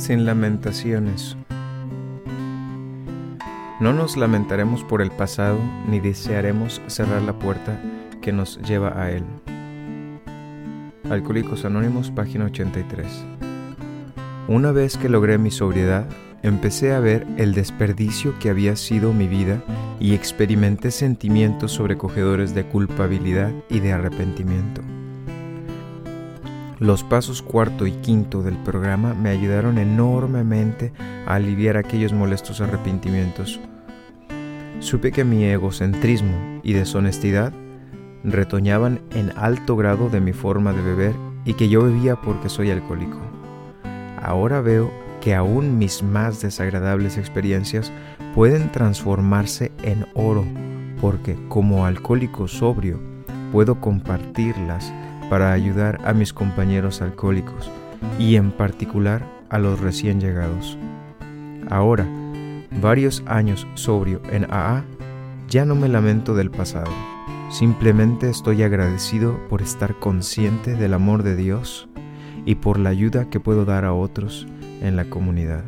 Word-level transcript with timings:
sin 0.00 0.24
lamentaciones. 0.24 1.36
No 3.80 3.92
nos 3.92 4.16
lamentaremos 4.16 4.82
por 4.82 5.02
el 5.02 5.10
pasado 5.10 5.58
ni 5.88 6.00
desearemos 6.00 6.80
cerrar 6.86 7.22
la 7.22 7.38
puerta 7.38 7.78
que 8.22 8.32
nos 8.32 8.58
lleva 8.62 9.00
a 9.00 9.10
él. 9.10 9.24
Alcohólicos 11.10 11.64
Anónimos, 11.64 12.10
página 12.10 12.46
83. 12.46 13.06
Una 14.48 14.72
vez 14.72 14.96
que 14.96 15.08
logré 15.08 15.38
mi 15.38 15.50
sobriedad, 15.50 16.06
empecé 16.42 16.92
a 16.92 17.00
ver 17.00 17.26
el 17.36 17.52
desperdicio 17.52 18.38
que 18.38 18.48
había 18.48 18.76
sido 18.76 19.12
mi 19.12 19.28
vida 19.28 19.62
y 19.98 20.14
experimenté 20.14 20.90
sentimientos 20.90 21.72
sobrecogedores 21.72 22.54
de 22.54 22.64
culpabilidad 22.64 23.52
y 23.68 23.80
de 23.80 23.92
arrepentimiento. 23.92 24.80
Los 26.80 27.04
pasos 27.04 27.42
cuarto 27.42 27.86
y 27.86 27.92
quinto 27.92 28.42
del 28.42 28.56
programa 28.56 29.12
me 29.12 29.28
ayudaron 29.28 29.76
enormemente 29.76 30.94
a 31.26 31.34
aliviar 31.34 31.76
aquellos 31.76 32.14
molestos 32.14 32.62
arrepentimientos. 32.62 33.60
Supe 34.78 35.12
que 35.12 35.22
mi 35.22 35.44
egocentrismo 35.44 36.32
y 36.62 36.72
deshonestidad 36.72 37.52
retoñaban 38.24 39.02
en 39.10 39.30
alto 39.36 39.76
grado 39.76 40.08
de 40.08 40.22
mi 40.22 40.32
forma 40.32 40.72
de 40.72 40.80
beber 40.80 41.14
y 41.44 41.52
que 41.52 41.68
yo 41.68 41.82
bebía 41.82 42.16
porque 42.16 42.48
soy 42.48 42.70
alcohólico. 42.70 43.18
Ahora 44.22 44.62
veo 44.62 44.90
que 45.20 45.34
aún 45.34 45.76
mis 45.76 46.02
más 46.02 46.40
desagradables 46.40 47.18
experiencias 47.18 47.92
pueden 48.34 48.72
transformarse 48.72 49.70
en 49.82 50.06
oro, 50.14 50.46
porque 50.98 51.36
como 51.50 51.84
alcohólico 51.84 52.48
sobrio 52.48 52.98
puedo 53.52 53.82
compartirlas 53.82 54.90
para 55.30 55.52
ayudar 55.52 56.00
a 56.04 56.12
mis 56.12 56.34
compañeros 56.34 57.00
alcohólicos 57.00 57.70
y 58.18 58.36
en 58.36 58.50
particular 58.50 59.24
a 59.48 59.58
los 59.58 59.80
recién 59.80 60.20
llegados. 60.20 60.76
Ahora, 61.70 62.06
varios 62.82 63.22
años 63.26 63.66
sobrio 63.74 64.20
en 64.30 64.44
AA, 64.52 64.84
ya 65.48 65.64
no 65.64 65.76
me 65.76 65.88
lamento 65.88 66.34
del 66.34 66.50
pasado, 66.50 66.90
simplemente 67.48 68.28
estoy 68.28 68.62
agradecido 68.64 69.38
por 69.48 69.62
estar 69.62 69.98
consciente 69.98 70.74
del 70.74 70.94
amor 70.94 71.22
de 71.22 71.36
Dios 71.36 71.88
y 72.44 72.56
por 72.56 72.78
la 72.78 72.90
ayuda 72.90 73.30
que 73.30 73.40
puedo 73.40 73.64
dar 73.64 73.84
a 73.84 73.92
otros 73.94 74.46
en 74.82 74.96
la 74.96 75.04
comunidad. 75.04 75.64